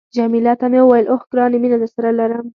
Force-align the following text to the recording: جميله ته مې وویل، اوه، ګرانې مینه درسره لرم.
جميله 0.15 0.53
ته 0.59 0.65
مې 0.71 0.79
وویل، 0.83 1.05
اوه، 1.11 1.23
ګرانې 1.31 1.57
مینه 1.63 1.77
درسره 1.81 2.09
لرم. 2.19 2.45